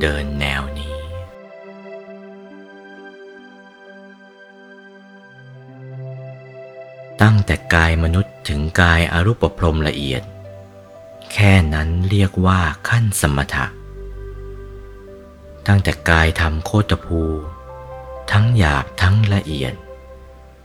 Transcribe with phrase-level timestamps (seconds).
[0.00, 0.94] เดินแนวนี้
[7.22, 10.22] ตั้งแต่กายมนุษย์ถึงกายอรูปพรมละเอียด
[11.32, 13.66] แค่นั้นเรียกว่าขั้นสมถะ
[15.66, 17.22] ตั้งแต่กายทำโคตภู
[18.32, 19.74] ทั้งหยาบทั้งละเอียด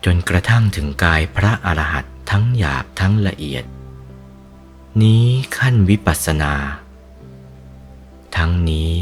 [0.06, 3.64] จนกระทั่งถึงกายพระอรหันต์ทั้งหยาบทั้งละเอียด
[5.02, 5.26] นี้
[5.58, 6.54] ขั้นวิปัสสนา
[8.38, 8.96] ทั้งนี้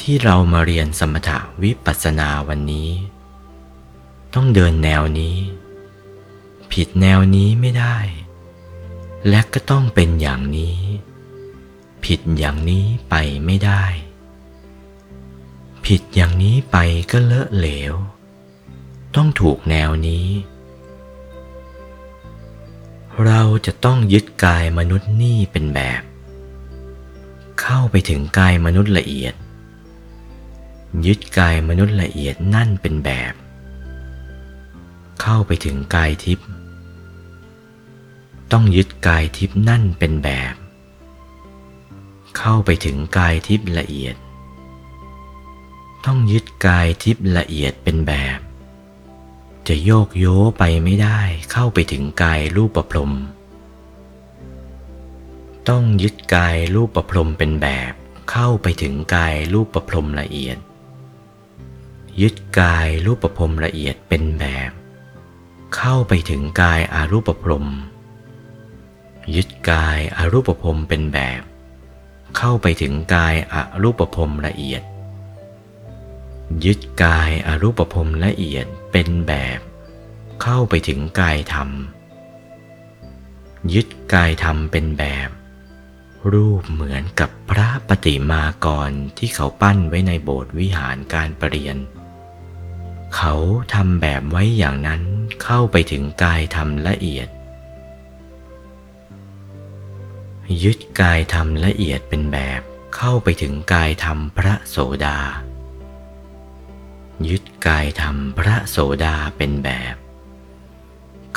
[0.00, 2.90] ที่เรามาเรียนสมถะวิปัสสนาวันนี้
[4.34, 5.38] ต้องเดินแนวนี้
[6.72, 7.96] ผิดแนวนี้ไม่ได้
[9.28, 10.78] และก็ต้องเป็นอย่างนี้
[12.04, 13.14] ผิดอย่างนี้ไป
[13.46, 13.84] ไม่ได้
[15.86, 16.76] ผิดอย่างนี้ไป
[17.10, 17.94] ก็เลอะเหลว
[19.16, 20.28] ต้องถูกแนวนี้
[23.24, 26.02] เราจะต้องยึดกายมนุษย์นี่เป็นแบบ
[27.60, 29.34] เข้าไปถึงกายมนุษย์ละเอียด
[31.06, 33.34] ยึดกายมนุษย์ละเอียดนั่นเป็นแบบ
[35.20, 36.46] เข้าไปถึงกายทิพย์
[38.52, 40.54] ต้องยึดกายทิพย์นั่นเป็นแบบ
[42.38, 44.16] เข้าไปถึงกายทิพย์ละเอียด
[46.06, 48.38] ต้องยึดกายทิพย์ละเอียดเป็นแบบ
[49.68, 50.26] จะโยกโย
[50.58, 51.20] ไปไม่ได้
[51.52, 53.12] เข้าไปถึงกายรูปประพรม
[55.68, 57.92] ต้องยึดกายรูปประพรมเป็นแบบ
[58.30, 60.58] เข้าไปถึงกายรูปประพรมละเอียด
[62.20, 64.70] ยึดกายรูปประพรมละเอียดเป็นแบบ
[65.76, 67.66] เข้าไปถึงกายอารูปประพรม
[69.34, 71.42] ยึดกายอารูปภพเป็นแบบ
[72.36, 74.82] เข้าไปถึงกายอรูปภพละเอียด
[76.64, 79.60] ยึดกายอรูปภพละเอียดเป็นแบบ
[80.42, 81.70] เข้าไปถึงกายธรรม
[83.74, 85.30] ยึดกายธรรมเป็นแบบ
[86.32, 91.76] รูปเหมือนกับพระปฏิมากรที่เขาปั้นไว้ในโบสถ์วิหารการประเรียน
[93.16, 93.34] เขา
[93.74, 95.02] ทำแบบไว้อย่างนั้น
[95.42, 97.28] เข้าไปถึงกายธรรมละเอียด
[100.62, 102.60] ยึดกายธรรมละเอียดเป็นแบบ
[102.96, 104.76] เข้าไปถึงกายธรรมพระโส
[105.06, 105.18] ดา
[107.28, 109.94] ยึดกายธรรมพระโสดาเป็นแบบ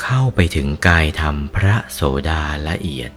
[0.02, 3.10] เข้าไปถึงกายธรรมพระโสดาละเอียด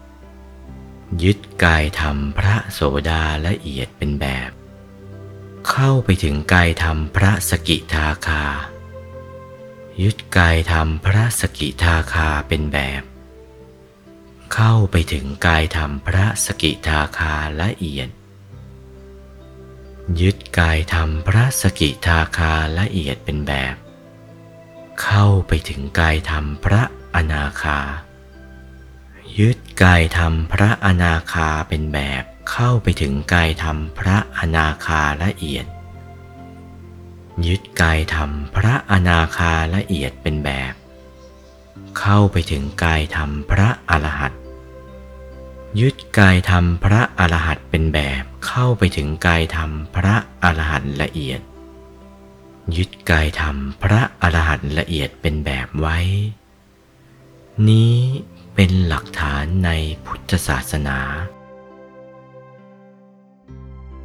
[1.23, 4.51] ยึดกายธรรมพระโสดาละเอียดเป็นแบบ
[5.69, 8.43] เข้าไปถึงกายธรรมพระสกิทาคา
[10.01, 13.03] ยึดกายธรรมพระสกิทาคาเป็นแบบ
[14.53, 18.09] เข้าไปถึงกายธรรมพระสกิทาคาละเอียด
[20.21, 23.75] ยึดกายธรรมพระสกิทาคาละเอียดเป็นแบบ
[25.01, 26.81] เข้าไปถึงกายธรรมพระ
[27.15, 27.79] อนาคา
[29.39, 35.65] ยึดกายธรรมพระอนาคาเป็นแบบ เข้าไปถึงกายธรรมพระอนาคาละเอียด
[37.47, 40.73] ยึดกายธรรมพระอนาคาละเอียดเป็นแบบ
[41.99, 44.33] เข้าไปถึงกายธรรมพระอรหัต
[45.79, 51.41] ยึดกายธรรมพระอรหัตเป็นแบบเข้าไปถึงกายธรรมพระอรหันละเอียด
[52.75, 55.97] ยึดกายธรรมพระอรหันละเอียดเป็นแบบไว้
[57.69, 57.97] นี้
[58.55, 59.69] เป็นหลักฐานใน
[60.05, 60.99] พุทธศาสนา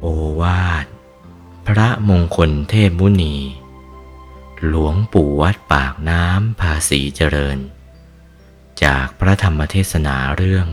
[0.01, 0.07] โอ
[0.41, 0.85] วาท
[1.67, 3.35] พระมงคลเทพมุนี
[4.67, 7.57] หลวงปู่วัดปากน้ำภาษีเจริญ
[8.83, 10.67] จากพระธรรมเทศนาเรื่อง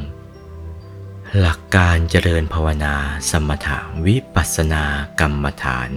[1.38, 2.96] หลักการเจริญภาวนา
[3.30, 4.84] สมถะวิปัสสนา
[5.20, 5.90] กรรมฐาน